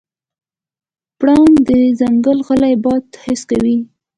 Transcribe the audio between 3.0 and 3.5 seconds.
حس